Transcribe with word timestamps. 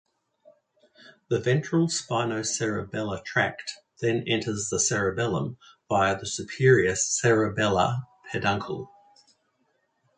The 1.29 1.39
ventral 1.39 1.85
spinocerebellar 1.85 3.23
tract 3.23 3.71
then 3.99 4.23
enters 4.25 4.69
the 4.71 4.79
cerebellum 4.79 5.59
via 5.89 6.19
the 6.19 6.25
superior 6.25 6.93
cerebellar 6.93 8.01
peduncle. 8.31 8.89